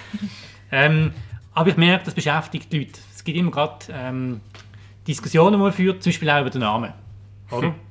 [0.72, 1.14] Ähm,
[1.56, 3.00] aber ich merke, das beschäftigt die Leute.
[3.16, 4.40] Es gibt immer gerade ähm,
[5.08, 6.94] Diskussionen, die man führt, zum Beispiel auch über den Namen.
[7.50, 7.74] Oder?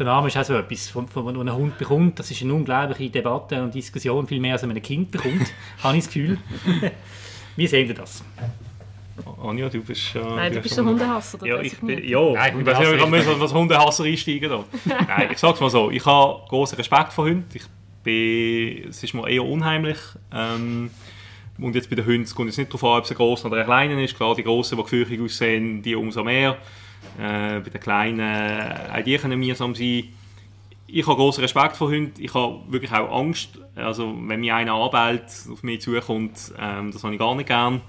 [0.00, 2.18] Der Name ist auch so etwas, von, von, von ein Hund bekommt.
[2.18, 5.52] Das ist eine unglaubliche Debatte und Diskussion, viel mehr als wenn man ein Kind bekommt,
[5.82, 6.38] habe ich das Gefühl.
[7.56, 8.24] Wie sehen Sie das?
[9.42, 10.14] Anja, du bist...
[10.16, 12.08] Äh, Nein, du bist ein Hundehasser, Ja, ich ich bin, nicht.
[12.08, 14.48] ja, Nein, ich weiß nicht, ich Hundehasser muss als Hundehasser einsteigen.
[14.48, 14.64] Da.
[15.06, 17.44] Nein, ich sag's mal so, ich habe großen Respekt vor Hunden.
[17.52, 17.64] Ich
[18.02, 19.98] bin, es ist mir eher unheimlich.
[20.32, 20.90] Ähm,
[21.58, 23.48] und jetzt bei den Hunden es kommt es nicht darauf an, ob es ein grosser
[23.48, 24.16] oder ein kleiner ist.
[24.16, 26.56] Klar, die grossen, die gefürchtig aussehen, die umso mehr.
[27.18, 30.04] Äh, bei den kleinen, äh, auch die können mühsam sein.
[30.86, 32.12] Ich habe großen Respekt vor Hunden.
[32.18, 33.58] Ich habe wirklich auch Angst.
[33.76, 37.80] Also, wenn mir einer anbellt, auf mich zukommt, ähm, das habe ich gar nicht gern.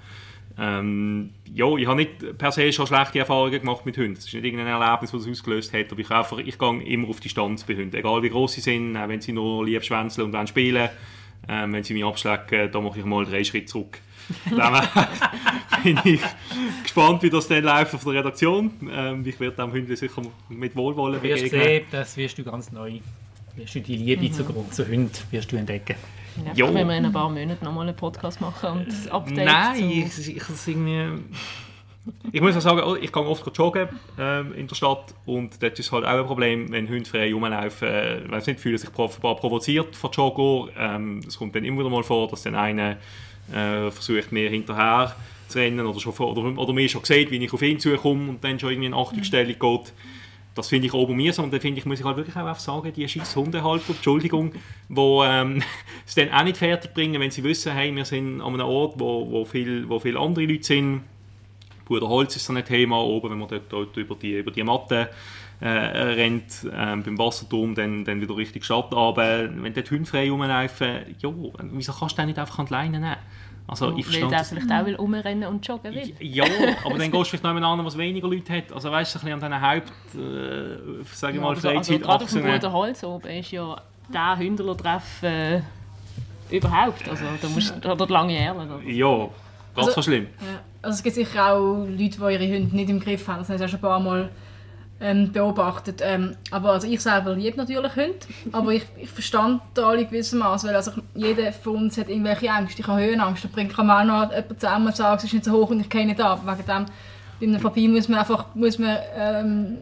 [0.60, 4.14] Ähm, ja, ich habe nicht per se schon schlechte Erfahrungen gemacht mit Hunden.
[4.14, 7.10] Es ist nicht irgendein Erlebnis, das es ausgelöst hat, aber ich, einfach, ich gehe immer
[7.10, 7.96] auf Distanz bei Hunden.
[7.96, 10.90] Egal wie groß sie sind, auch wenn sie nur lieb schwänzeln und wollen spielen
[11.48, 14.00] ähm, wenn sie mich abschlecken, dann mache ich mal drei Schritte zurück.
[14.56, 14.88] Dann
[15.84, 16.22] bin ich
[16.84, 18.72] gespannt, wie das dann läuft auf der Redaktion.
[18.92, 21.64] Ähm, ich werde dem Hündchen sicher mit Wohlwollen Du wirst begegnen.
[21.64, 23.00] sehen, das wirst du ganz neu,
[23.56, 25.96] wirst du die Liebe zu, zu Hunden wirst du entdecken.
[26.46, 26.74] Ja, Jo.
[26.74, 29.84] Werden wir in ein paar Monaten nochmal einen Podcast machen und das Update Nein, zu...
[29.84, 31.24] ich, ich, das irgendwie...
[32.32, 35.78] ich muss auch sagen, oh, ich gehe oft joggen ähm, in der Stadt und dort
[35.78, 37.88] ist halt auch ein Problem, wenn Hunde frei rumlaufen.
[37.88, 40.72] Äh, weiss nicht, fühlen sich offenbar provoziert von Jogger.
[40.78, 42.98] Ähm, es kommt dann immer wieder mal vor, dass dann einer
[43.54, 45.16] äh, versucht, mir hinterher
[45.48, 48.44] zu rennen oder, schon oder, oder mir schon sieht, wie ich auf ihn zukomme und
[48.44, 49.94] dann schon irgendwie in Achtungsstellung geht.
[50.56, 52.60] Das finde ich oben mir so und dann finde ich, muss ich halt wirklich auch
[52.60, 54.52] sagen, die scheiß Hundehalter, Entschuldigung,
[54.90, 55.62] wo ähm,
[56.06, 58.96] es dann auch nicht fertig bringen, wenn sie wissen, hey, wir sind an einem Ort,
[58.98, 61.04] wo, wo viel, wo viele andere Leute sind.
[61.92, 64.64] Bruder Holz ist so ein Thema oben, wenn man dort, dort über, die, über die
[64.64, 65.10] Matte
[65.60, 69.50] äh, rennt, ähm, beim Wasserturm dann, dann wieder richtig Stadt runter.
[69.54, 70.88] Wenn dort Hunde frei rumlaufen,
[71.20, 71.30] ja,
[71.64, 73.18] wieso kannst du den nicht einfach an die Leine nehmen?
[73.68, 76.14] Also, ich Weil verstehe der vielleicht auch will rumrennen und joggen will.
[76.22, 76.46] Ja,
[76.86, 78.72] aber dann gehst du vielleicht noch jemand an, was weniger Leute hat.
[78.72, 81.94] Also weißt du, ein bisschen an diesen Haupt, äh, sag ich Ja, mal, also, also
[81.94, 83.82] Freizeit gerade auf dem Holz oben ist ja
[84.14, 85.62] der Hündlertreff äh,
[86.50, 87.10] überhaupt.
[87.10, 88.80] Also da musst du lange Ärmel.
[88.88, 89.30] Ja,
[89.76, 90.28] ganz Also- so schlimm.
[90.40, 90.60] Ja.
[90.84, 93.40] Also es gibt sicher auch Leute, die ihre Hunde nicht im Griff haben.
[93.40, 94.30] Das haben auch schon ein paar Mal
[95.00, 96.02] ähm, beobachtet.
[96.04, 98.16] Ähm, aber also ich selber liebe natürlich Hunde,
[98.52, 102.82] aber ich, ich verstand da alle gewissermaßen, weil also jeder von uns hat irgendwelche Ängste.
[102.82, 105.46] Ich habe Höhenangst, da bringt man auch noch jemanden zusammen und sagen, es ist nicht
[105.46, 106.42] so hoch und ich gehe nicht ab.
[106.46, 106.86] Wegen dem,
[107.40, 109.78] bei einer Phobie muss man einfach muss man, ähm,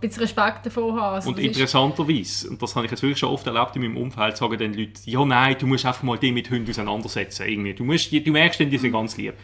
[0.00, 1.14] bisschen Respekt davor haben.
[1.16, 4.36] Also Und interessanterweise, und das habe ich jetzt wirklich schon oft erlebt in meinem Umfeld,
[4.36, 7.46] sagen dann Leute, ja nein, du musst einfach mal die mit Hunden auseinandersetzen.
[7.46, 7.74] Irgendwie.
[7.74, 9.34] Du, musst, du merkst dann, die sind ganz lieb.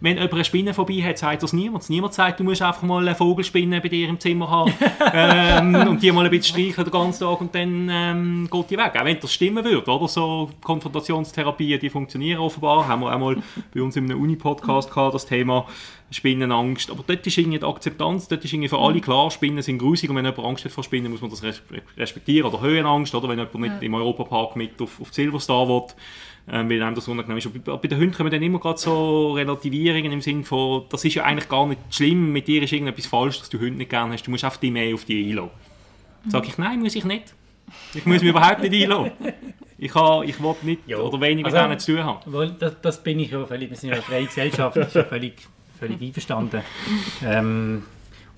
[0.00, 1.88] Wenn jemand eine Spinne vorbei hat, sagt das niemand.
[1.88, 4.72] Niemand sagt, du musst einfach mal eine Vogelspinne bei dir im Zimmer haben
[5.12, 8.78] ähm, und die mal ein bisschen streicheln den ganzen Tag und dann ähm, geht die
[8.78, 8.94] weg.
[8.98, 10.08] Auch wenn das stimmen würde, oder?
[10.08, 12.88] So Konfrontationstherapien, die funktionieren offenbar.
[12.88, 13.36] Haben wir auch mal
[13.72, 15.66] bei uns in einem Uni-Podcast gehabt, das Thema
[16.10, 16.90] Spinnenangst.
[16.90, 20.10] Aber dort ist irgendwie die Akzeptanz, dort ist irgendwie für alle klar, Spinnen sind grusig
[20.10, 21.62] und wenn jemand Angst hat vor Spinnen, muss man das res-
[21.96, 22.46] respektieren.
[22.52, 23.28] Oder Höhenangst, oder?
[23.28, 25.82] Wenn jemand mit im Europapark mit auf, auf die Silverstar will,
[26.50, 27.46] ähm, weil einem das unangenehm ist.
[27.46, 31.14] Und bei, den Hunden kommen dann immer gerade so Relativierungen im Sinn von, das ist
[31.14, 34.12] ja eigentlich gar nicht schlimm, mit dir ist irgendetwas falsch, dass du Hunde nicht gerne
[34.14, 35.50] hast, du musst einfach die mehr auf die einlassen.
[36.28, 37.32] Sag ich, nein, muss ich nicht.
[37.94, 39.12] Ich muss mich überhaupt nicht einlassen.
[39.78, 40.98] Ich, habe, ich will nicht Ja.
[40.98, 42.56] oder wenig mit Also- denen zu tun haben.
[42.58, 45.04] Das, das bin ich ja völlig, wir sind ja eine freie Gesellschaft, das ist ja
[45.04, 45.34] völlig,
[45.78, 46.60] völlig einverstanden.
[47.24, 47.82] Ähm,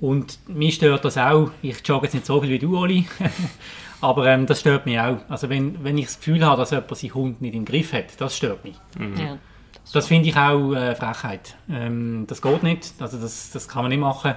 [0.01, 3.07] und mich stört das auch, ich jogge jetzt nicht so viel wie du, Oli,
[4.01, 5.19] aber ähm, das stört mich auch.
[5.29, 8.21] Also wenn, wenn ich das Gefühl habe, dass jemand seinen Hund nicht im Griff hat,
[8.21, 8.77] das stört mich.
[9.19, 9.39] Ja.
[9.93, 11.57] Das finde ich auch äh, Frechheit.
[11.71, 14.35] Ähm, das geht nicht, also das, das kann man nicht machen.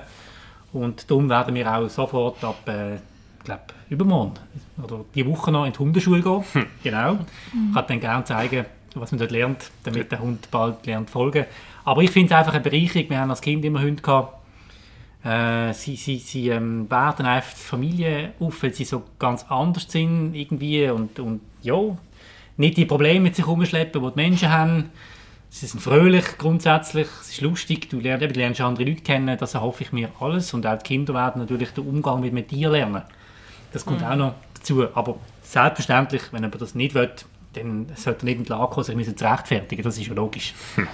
[0.73, 4.33] Und darum werden wir auch sofort ab, äh, ich glaube, übermorgen
[4.83, 6.43] oder die Woche noch in die Hundeschule gehen.
[6.83, 7.13] Genau.
[7.13, 8.65] Ich kann dann gerne zeigen,
[8.95, 11.45] was man dort lernt, damit der Hund bald lernt folgen.
[11.85, 13.09] Aber ich finde es einfach eine Bereicherung.
[13.09, 14.36] Wir haben als Kind immer Hunde gehabt.
[15.23, 19.85] Äh, sie sie, sie ähm, werten einfach die Familie auf, weil sie so ganz anders
[19.89, 21.97] sind irgendwie und, und ja,
[22.57, 24.89] nicht die Probleme mit sich herumschleppen, die die Menschen haben.
[25.49, 29.37] Sie sind fröhlich grundsätzlich, es ist lustig, du lernst, eben, du lernst andere Leute kennen,
[29.37, 30.53] das erhoffe ich mir alles.
[30.53, 33.01] Und auch die Kinder werden natürlich den Umgang mit, mit dir lernen.
[33.71, 34.87] Das kommt auch noch dazu.
[34.93, 37.11] Aber selbstverständlich, wenn jemand das nicht will,
[37.53, 39.83] dann sollte er nicht in die Lage kommen, sich zu rechtfertigen.
[39.83, 40.53] Das ist ja logisch.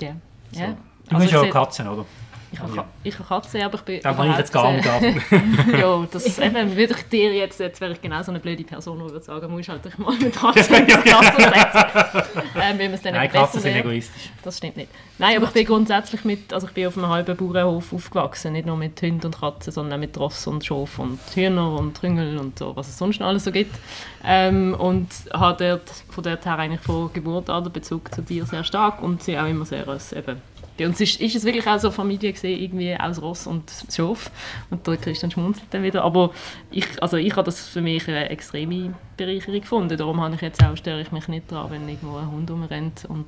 [0.00, 0.16] Ja.
[0.52, 0.76] ja.
[1.08, 2.06] Du Also hast ja auch Katzen, oder?
[2.52, 4.84] Ich habe Ka- ich habe Katzen, aber ich bin Da kann ich jetzt gar nicht
[5.80, 8.98] Ja, das eben, würde ich dir jetzt, jetzt wäre ich genau so eine blöde Person,
[8.98, 12.22] die würde sagen, musst halt dich mal mit Katzen auseinandersetzen.
[12.60, 14.30] ähm, weil es dann Nein, Katzen sind egoistisch.
[14.42, 14.88] Das stimmt nicht.
[15.18, 18.66] Nein, aber ich bin grundsätzlich mit, also ich bin auf einem halben Bauernhof aufgewachsen, nicht
[18.66, 22.36] nur mit Hunden und Katzen, sondern auch mit Ross und Schof und Hühner und Rüngel
[22.38, 23.76] und so, was es sonst noch alles so gibt.
[24.24, 28.44] Ähm, und habe dort, von dort her eigentlich von Geburt an den Bezug zu dir
[28.44, 30.42] sehr stark und sie auch immer sehr als eben
[30.80, 34.30] bei uns ist, ist es wirklich auch so Familie gesehen, irgendwie aus Ross und Schof.
[34.70, 36.02] Und der Christian schmunzelt dann wieder.
[36.02, 36.30] Aber
[36.70, 39.98] ich, also ich habe das für mich eine extreme Bereicherung gefunden.
[39.98, 43.04] Darum habe ich jetzt auch, störe ich mich nicht dran, wenn irgendwo ein Hund rumrennt.
[43.06, 43.26] Und,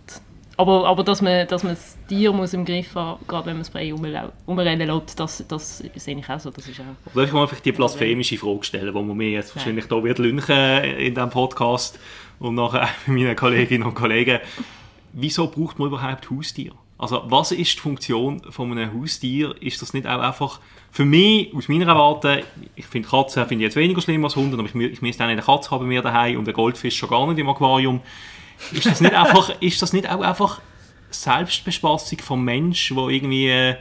[0.56, 3.62] aber, aber dass man, dass man das Tier muss im Griff haben gerade wenn man
[3.62, 6.50] es frei rumrennen lässt, das, das sehe ich auch so.
[6.50, 9.54] Das ist auch Darf ich mal vielleicht die blasphemische Frage stellen, die man mir jetzt
[9.54, 11.98] wahrscheinlich wird lünchen in diesem Podcast
[12.38, 14.38] und nachher auch mit meinen Kolleginnen und Kollegen.
[15.12, 16.72] Wieso braucht man überhaupt Haustier?
[17.02, 19.54] Also was ist die Funktion von einem Haustier?
[19.60, 20.60] Ist das nicht auch einfach
[20.90, 22.44] für mich, aus meiner Warte,
[22.76, 25.28] ich finde Katzen finde ich jetzt weniger schlimm als Hunde, aber ich, ich müsste auch
[25.28, 28.00] nicht eine Katze haben mir daheim und einen Goldfisch schon gar nicht im Aquarium.
[28.72, 30.60] Ist das nicht einfach, ist das nicht auch einfach
[31.10, 33.76] Selbstbespassung vom Mensch, wo irgendwie äh,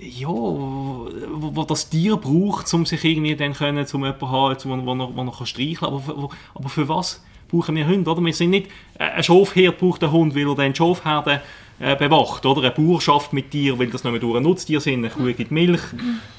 [0.00, 1.08] ja, wo,
[1.54, 5.02] wo das Tier braucht, um sich irgendwie dann können, zum jemanden zu haben, wo, wo,
[5.04, 5.88] er- wo kann streicheln kann.
[5.94, 8.10] Aber, wo, aber für was brauchen wir Hunde?
[8.10, 8.24] Oder?
[8.24, 8.68] Wir sind nicht,
[8.98, 11.42] äh, ein Schafherd braucht einen Hund, weil er dann die Schafherde
[11.80, 12.44] äh, bewacht.
[12.44, 12.62] Oder?
[12.62, 15.04] Eine Bauer schafft mit Tier, weil das nicht mehr durch ein Nutztier sind.
[15.04, 15.82] Eine Kuh gibt Milch.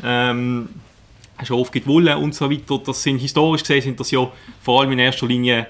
[0.04, 0.69] Ähm,
[1.38, 2.80] ein Schaf gibt Wolle und so weiter.
[2.80, 4.30] Das sind, historisch gesehen sind das ja
[4.62, 5.67] vor allem in erster Linie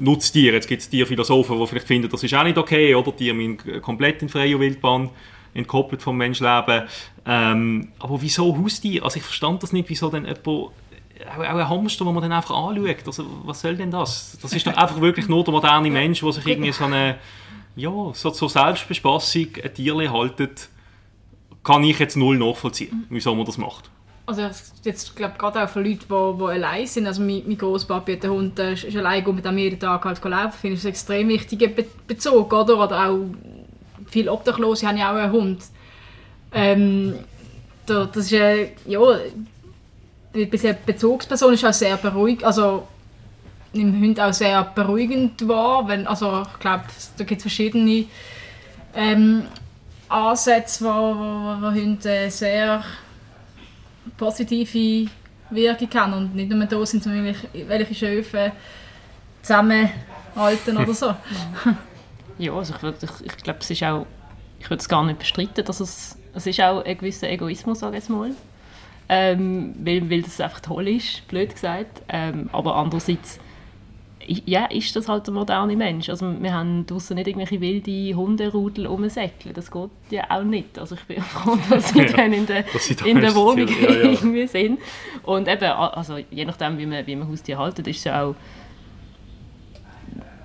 [0.00, 0.56] Nutztiere.
[0.56, 3.14] Jetzt gibt es Tierphilosophen, die vielleicht finden, das ist auch nicht okay, oder?
[3.14, 5.10] Tiere müssen komplett in freier Wildbahn
[5.52, 6.82] entkoppelt vom Menschleben.
[7.26, 9.04] Ähm, aber wieso Haustier?
[9.04, 12.54] Also ich verstand das nicht, wieso denn jemand, auch, ein Hamster, wo man dann einfach
[12.54, 13.06] anschaut.
[13.06, 14.36] Also, was soll denn das?
[14.42, 17.16] Das ist doch einfach wirklich nur der moderne Mensch, der sich irgendwie so eine,
[17.76, 20.68] ja, so zur Selbstbespassung ein Tierchen haltet,
[21.62, 23.90] kann ich jetzt null nachvollziehen, wieso man das macht.
[24.26, 24.42] Also
[24.84, 27.06] jetzt glaube gerade auch für Leute, die, die allein sind.
[27.06, 30.04] Also mein, mein Großpapi hat den Hund, der ist, allein geht mit dem jeden Tag
[30.04, 30.52] halt laufen.
[30.52, 32.78] Finde ich einen extrem wichtigen Be Bezug, oder?
[32.78, 33.20] Oder auch
[34.06, 35.62] viele Obdachlose haben ja auch einen Hund.
[36.52, 37.14] Ähm,
[37.84, 39.00] da, das ist äh, ja,
[40.32, 42.88] bei bei einer Bezugsperson ist auch sehr beruhigend, also
[43.74, 46.84] nimmt Hund auch sehr beruhigend wahr, wenn, also ich glaube,
[47.16, 48.06] da gibt es verschiedene
[48.94, 49.44] ähm,
[50.08, 52.84] Ansätze, wo, wo, wo Hunde sehr
[54.16, 55.10] positive
[55.50, 58.52] Wirkung haben und nicht nur da sind, sondern welche, welche Schöfe
[59.42, 61.14] zusammenhalten oder so.
[62.36, 64.06] Ja, also ich, ich, ich glaube, es ist auch
[64.64, 67.98] ich würde es gar nicht bestreiten, dass es, es ist auch ein gewisser Egoismus, sage
[67.98, 68.30] ich jetzt mal.
[69.10, 72.00] Ähm, weil, weil das einfach toll ist, blöd gesagt.
[72.08, 73.38] Ähm, aber andererseits
[74.26, 76.08] ja, ist das halt der moderne Mensch.
[76.08, 79.54] Also wir haben draußen nicht irgendwelche wilde Hunderudel rumsäckeln.
[79.54, 80.78] Das geht ja auch nicht.
[80.78, 82.64] Also ich bin froh, dass sie ja, dann in der,
[83.04, 84.10] in der Wohnung ja, ja.
[84.10, 84.78] irgendwie sind.
[85.22, 88.34] Und eben, also je nachdem, wie man, wie man Haustier haltet, ist es ja auch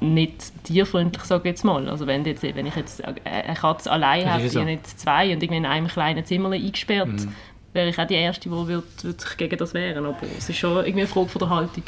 [0.02, 1.88] nicht tierfreundlich, sage ich jetzt mal.
[1.90, 4.64] Also wenn, jetzt, wenn ich jetzt eine Katze allein habe, so.
[4.64, 7.34] nicht zwei und irgendwie in einem kleinen Zimmer eingesperrt, mhm.
[7.74, 10.06] wäre ich auch die Erste, die würde, würde sich gegen das wehren.
[10.06, 11.84] Aber es ist schon irgendwie eine Frage von der Haltung.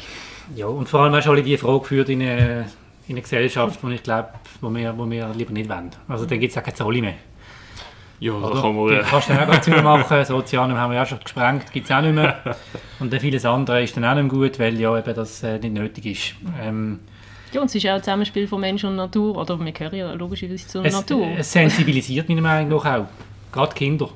[0.56, 2.66] Ja, und vor allem hast du alle die Frage geführt in eine,
[3.08, 5.92] in eine Gesellschaft, wo ich glaube, wo wir, wo wir lieber nicht wollen.
[6.08, 7.16] Also dann gibt es auch keine Zolli mehr.
[8.20, 8.54] Ja, Oder?
[8.54, 8.88] da kann man...
[8.90, 11.90] Die kannst du dann auch zu machen, das Ozeanum haben wir ja schon gesprengt, gibt
[11.90, 12.40] es auch nicht mehr.
[13.00, 15.58] Und dann vieles andere ist dann auch nicht mehr gut, weil ja eben das äh,
[15.58, 16.36] nicht nötig ist.
[16.62, 17.00] Ähm,
[17.52, 20.14] ja, und es ist auch ein Zusammenspiel von Mensch und Natur, oder wir gehören ja
[20.14, 21.28] logischerweise zur es, Natur.
[21.38, 23.06] Es sensibilisiert meiner Meinung nach auch,
[23.52, 24.10] gerade Kinder,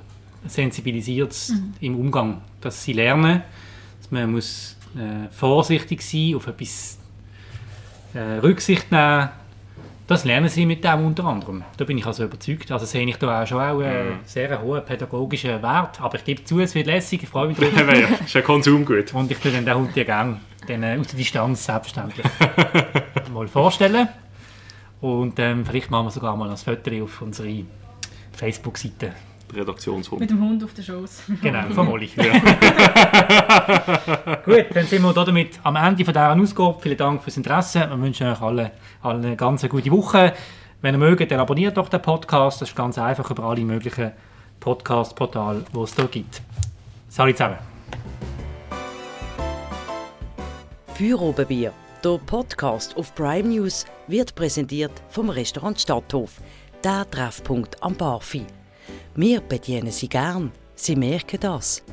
[0.48, 1.74] sensibilisiert es mhm.
[1.82, 3.42] im Umgang, dass sie lernen,
[4.00, 7.00] dass man muss äh, vorsichtig sein, auf etwas
[8.14, 9.30] äh, Rücksicht nehmen.
[10.08, 11.64] Das lernen sie mit dem unter anderem.
[11.78, 12.72] Da bin ich also überzeugt.
[12.72, 14.20] Also sehe ich da auch schon auch einen mhm.
[14.26, 16.00] sehr hohen pädagogischen Wert.
[16.00, 17.72] Aber ich gebe zu, es wird lässig, ich freue mich drauf.
[17.76, 19.14] ja, ist ja Konsumgut.
[19.16, 22.26] Und ich tue dann den Hund ja gerne dann, äh, aus der Distanz selbstverständlich
[23.34, 24.08] mal vorstellen.
[25.02, 27.64] Und ähm, vielleicht machen wir sogar mal ein Foto auf unsere
[28.34, 29.14] Facebook-Seite
[29.54, 30.20] Redaktionshund.
[30.20, 31.24] Mit dem Hund auf der Schoß.
[31.42, 32.10] Genau, von Molly.
[32.16, 32.40] Ja.
[34.46, 36.78] Gut, dann sind wir damit am Ende von dieser Ausgabe.
[36.82, 37.88] Vielen Dank fürs Interesse.
[37.90, 40.34] Wir wünschen euch allen, allen eine ganz gute Woche.
[40.82, 42.62] Wenn ihr mögt, dann abonniert doch den Podcast.
[42.62, 44.12] Das ist ganz einfach über alle möglichen
[44.60, 46.42] Podcast-Portale, die es hier gibt.
[47.10, 47.58] Salut zusammen.
[50.96, 56.42] Feuerobenbier, der Podcast auf Prime News, wird präsentiert vom Restaurant Stadthof,
[56.84, 58.46] der Treffpunkt am Barfi.
[59.16, 61.84] Wir bedienen Sie gern, Sie merken das.